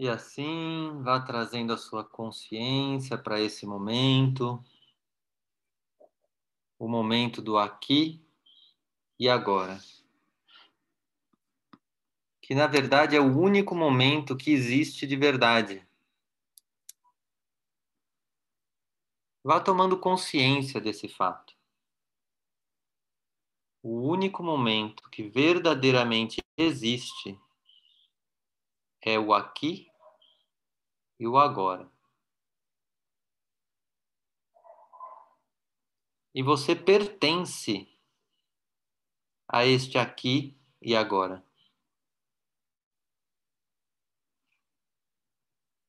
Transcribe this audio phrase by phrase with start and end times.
[0.00, 4.64] E assim, vá trazendo a sua consciência para esse momento,
[6.78, 8.18] o momento do aqui
[9.18, 9.78] e agora.
[12.40, 15.86] Que na verdade é o único momento que existe de verdade.
[19.44, 21.54] Vá tomando consciência desse fato.
[23.82, 27.38] O único momento que verdadeiramente existe
[29.02, 29.89] é o aqui
[31.20, 31.88] e o agora.
[36.34, 37.86] E você pertence
[39.46, 41.44] a este aqui e agora.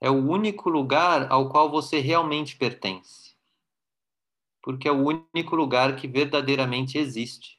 [0.00, 3.36] É o único lugar ao qual você realmente pertence.
[4.62, 7.58] Porque é o único lugar que verdadeiramente existe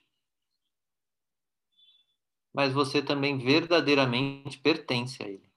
[2.54, 5.49] mas você também verdadeiramente pertence a Ele.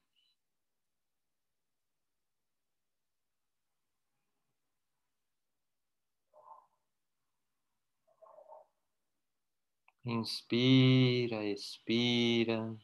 [10.04, 12.76] Inspira, expira.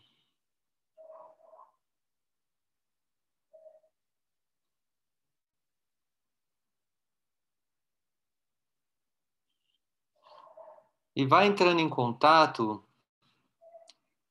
[11.17, 12.85] E vai entrando em contato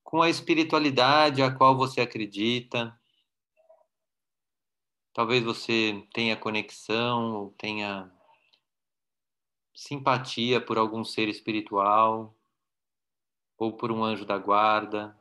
[0.01, 2.97] com a espiritualidade a qual você acredita.
[5.11, 8.09] Talvez você tenha conexão ou tenha
[9.73, 12.36] simpatia por algum ser espiritual
[13.57, 15.17] ou por um anjo da guarda,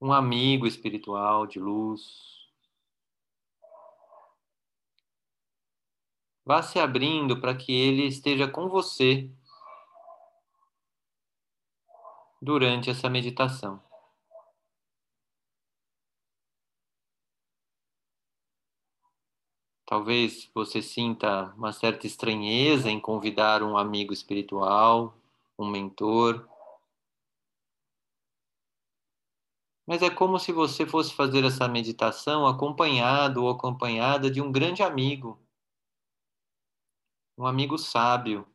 [0.00, 2.40] um amigo espiritual de luz.
[6.44, 9.30] Vá se abrindo para que ele esteja com você
[12.40, 13.82] durante essa meditação.
[19.90, 25.19] Talvez você sinta uma certa estranheza em convidar um amigo espiritual,
[25.62, 26.48] um mentor.
[29.86, 34.82] Mas é como se você fosse fazer essa meditação acompanhado ou acompanhada de um grande
[34.82, 35.38] amigo,
[37.36, 38.46] um amigo sábio,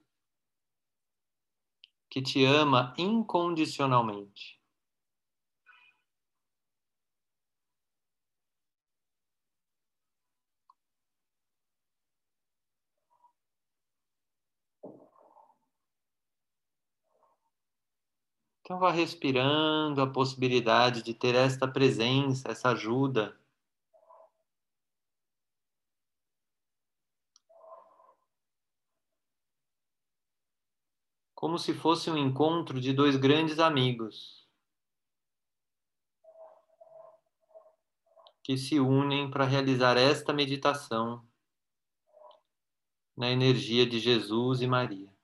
[2.09, 4.61] que te ama incondicionalmente.
[18.65, 23.39] Então vá respirando a possibilidade de ter esta presença, essa ajuda
[31.35, 34.49] como se fosse um encontro de dois grandes amigos
[38.41, 41.23] que se unem para realizar esta meditação
[43.15, 45.14] na energia de Jesus e Maria.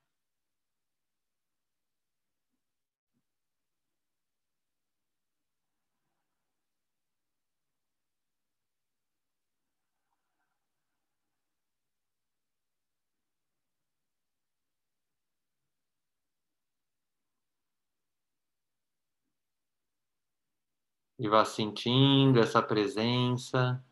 [21.21, 23.85] E vá sentindo essa presença,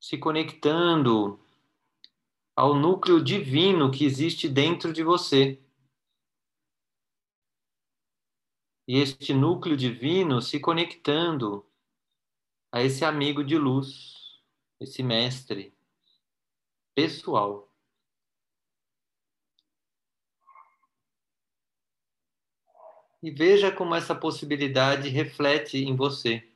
[0.00, 1.44] se conectando
[2.54, 5.60] ao núcleo divino que existe dentro de você.
[8.86, 11.68] E este núcleo divino se conectando
[12.70, 14.40] a esse amigo de luz,
[14.78, 15.76] esse mestre
[16.94, 17.71] pessoal.
[23.22, 26.48] E veja como essa possibilidade reflete em você.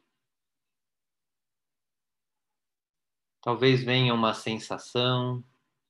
[3.41, 5.45] Talvez venha uma sensação,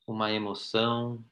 [0.07, 1.25] uma emoção.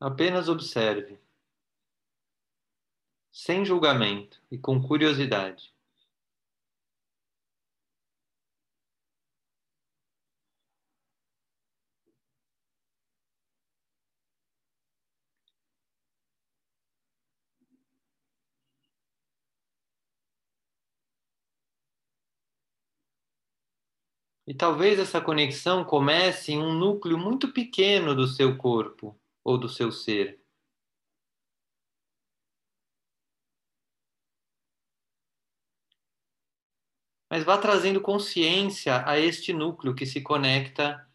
[0.00, 1.20] Apenas observe,
[3.30, 5.72] sem julgamento e com curiosidade.
[24.50, 29.68] E talvez essa conexão comece em um núcleo muito pequeno do seu corpo ou do
[29.68, 30.42] seu ser.
[37.30, 41.08] Mas vá trazendo consciência a este núcleo que se conecta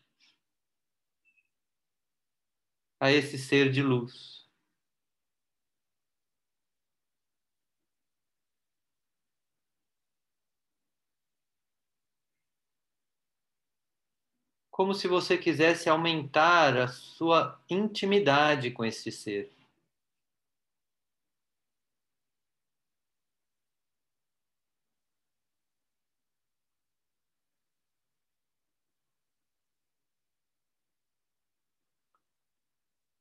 [3.02, 4.45] a esse ser de luz.
[14.76, 19.50] Como se você quisesse aumentar a sua intimidade com este ser.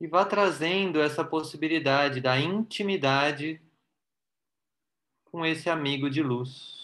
[0.01, 3.63] E vá trazendo essa possibilidade da intimidade
[5.25, 6.84] com esse amigo de luz.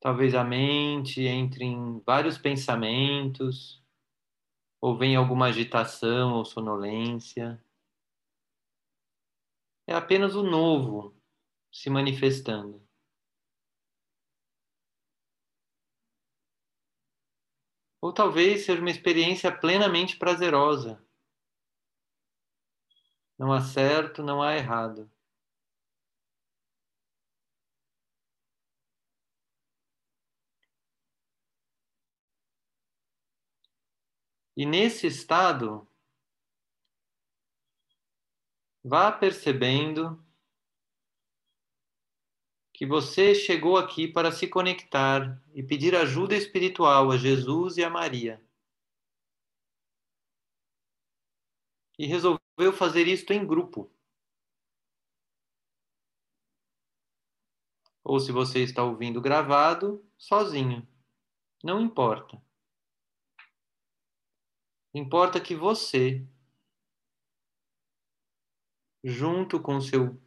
[0.00, 3.84] Talvez a mente entre em vários pensamentos,
[4.80, 7.62] ou venha alguma agitação ou sonolência.
[9.86, 11.14] É apenas o novo
[11.70, 12.82] se manifestando.
[18.00, 21.04] Ou talvez seja uma experiência plenamente prazerosa.
[23.38, 25.10] Não há certo, não há errado.
[34.60, 35.88] E nesse estado,
[38.84, 40.22] vá percebendo
[42.70, 47.88] que você chegou aqui para se conectar e pedir ajuda espiritual a Jesus e a
[47.88, 48.38] Maria.
[51.98, 53.90] E resolveu fazer isto em grupo.
[58.04, 60.86] Ou se você está ouvindo gravado, sozinho.
[61.64, 62.49] Não importa.
[64.92, 66.26] Importa que você,
[69.04, 70.20] junto com seu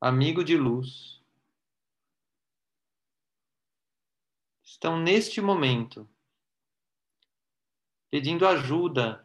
[0.00, 1.22] amigo de luz,
[4.64, 6.08] estão neste momento
[8.10, 9.24] pedindo ajuda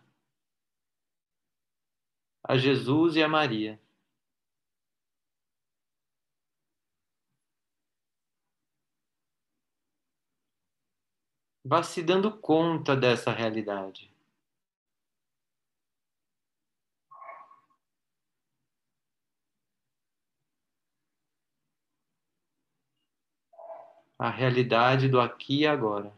[2.43, 3.81] a Jesus e a Maria.
[11.65, 14.16] Vá se dando conta dessa realidade.
[24.19, 26.13] A realidade do aqui e agora.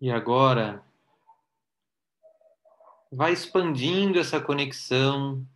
[0.00, 0.82] E agora,
[3.12, 5.46] vai expandindo essa conexão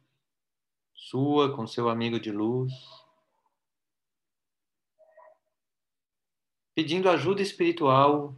[0.92, 2.72] sua com seu amigo de luz,
[6.74, 8.36] pedindo ajuda espiritual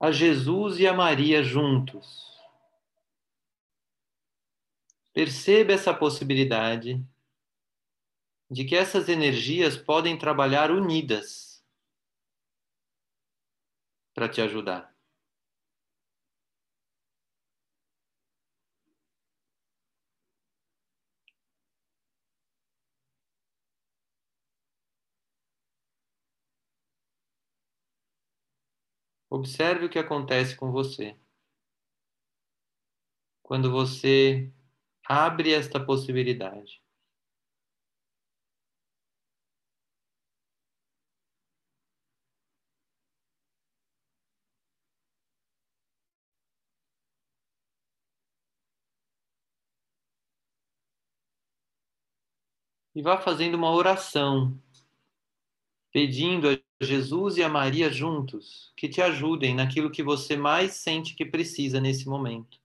[0.00, 2.32] a Jesus e a Maria juntos.
[5.12, 7.04] Perceba essa possibilidade
[8.50, 11.53] de que essas energias podem trabalhar unidas
[14.14, 14.94] para te ajudar.
[29.28, 31.14] Observe o que acontece com você
[33.44, 34.50] quando você
[35.06, 36.83] abre esta possibilidade.
[52.94, 54.56] E vá fazendo uma oração,
[55.92, 61.14] pedindo a Jesus e a Maria juntos que te ajudem naquilo que você mais sente
[61.14, 62.63] que precisa nesse momento.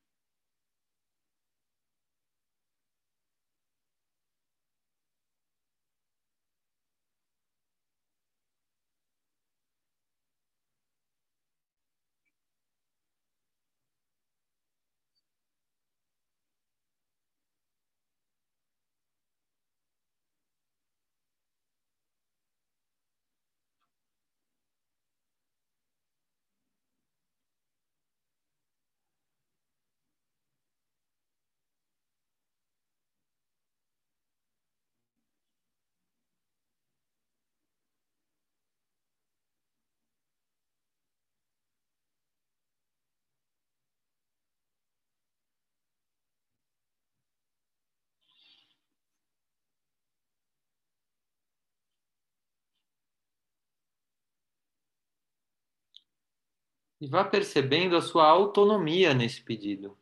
[57.02, 59.98] E vá percebendo a sua autonomia nesse pedido.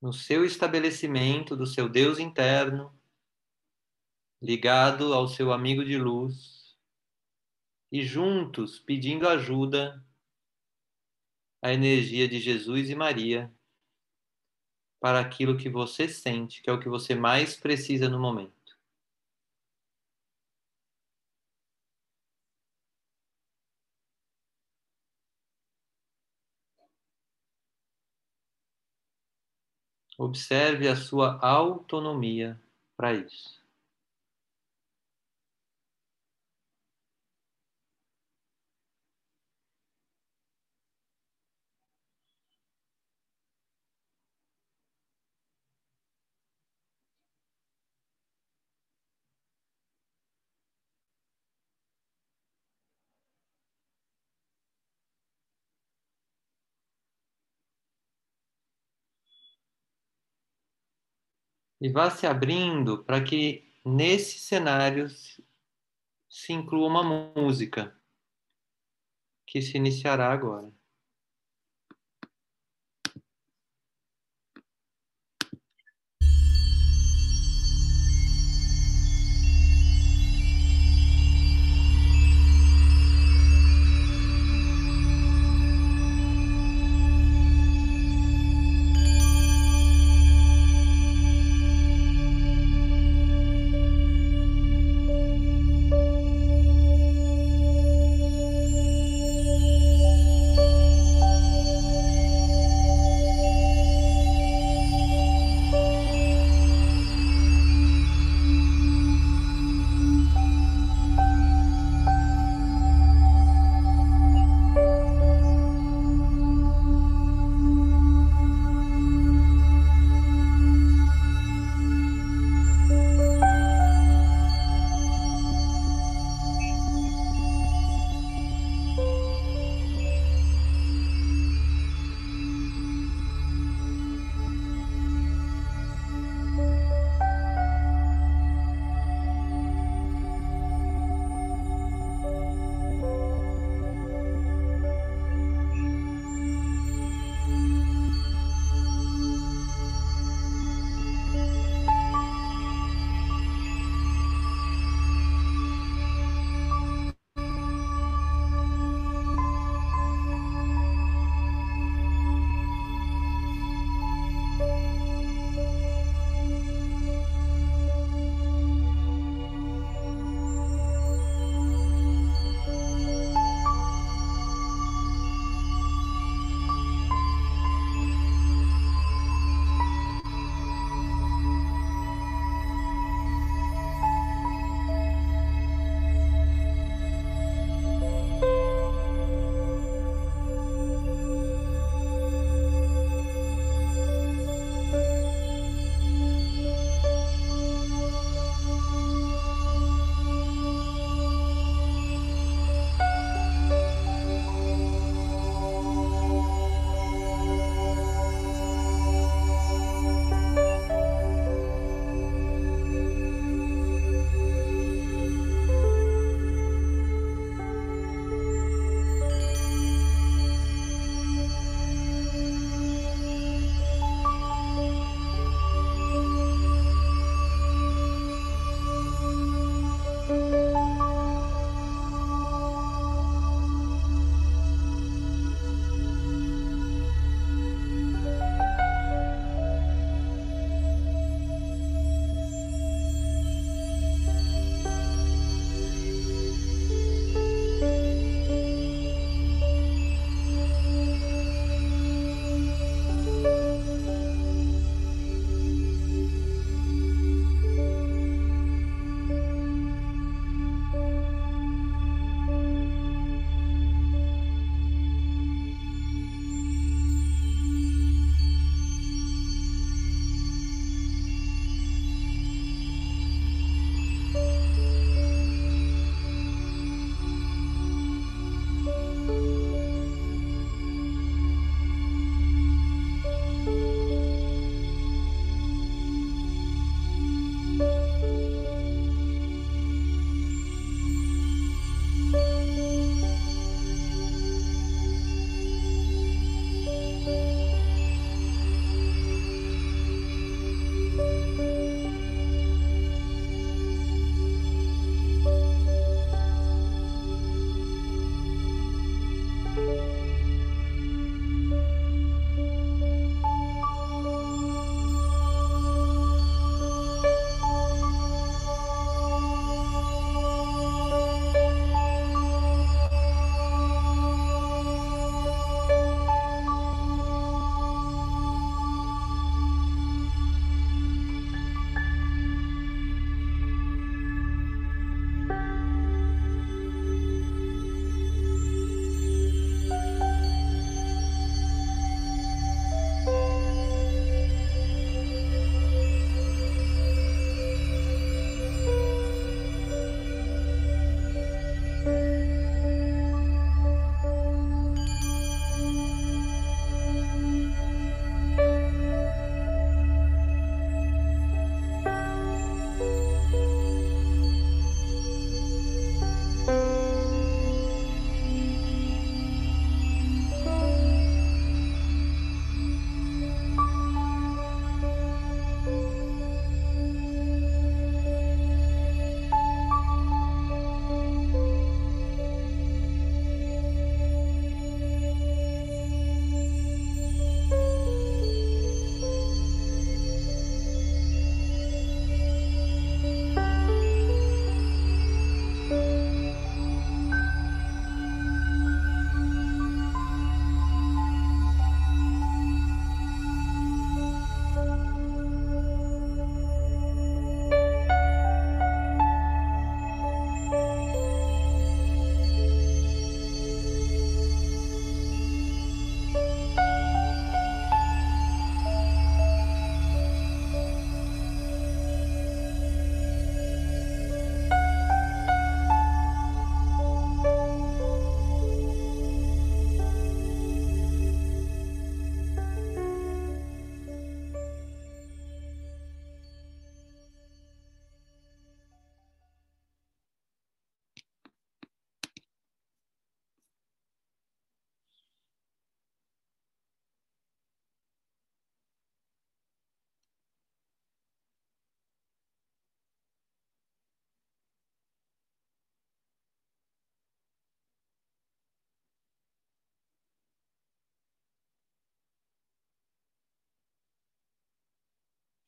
[0.00, 2.94] No seu estabelecimento do seu Deus interno,
[4.40, 6.76] ligado ao seu amigo de luz,
[7.90, 10.04] e juntos pedindo ajuda
[11.62, 13.52] à energia de Jesus e Maria
[15.00, 18.55] para aquilo que você sente, que é o que você mais precisa no momento.
[30.18, 32.58] Observe a sua autonomia
[32.96, 33.65] para isso.
[61.80, 65.08] E vá se abrindo para que nesse cenário
[66.28, 67.02] se inclua uma
[67.34, 67.96] música
[69.46, 70.75] que se iniciará agora.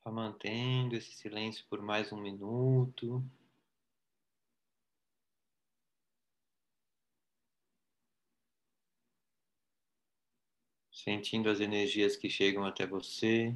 [0.09, 3.23] Vá mantendo esse silêncio por mais um minuto.
[10.91, 13.55] Sentindo as energias que chegam até você.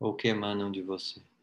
[0.00, 1.33] Ou que emanam de você.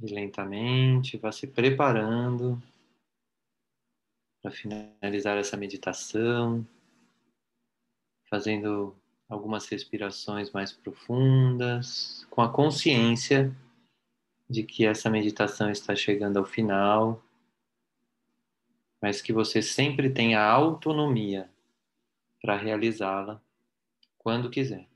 [0.00, 2.60] E lentamente vá se preparando
[4.40, 6.66] para finalizar essa meditação,
[8.30, 8.96] fazendo
[9.28, 13.54] algumas respirações mais profundas, com a consciência
[14.48, 17.22] de que essa meditação está chegando ao final,
[19.02, 21.50] mas que você sempre tenha autonomia
[22.40, 23.40] para realizá-la
[24.16, 24.88] quando quiser.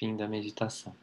[0.00, 0.96] Fim da meditação.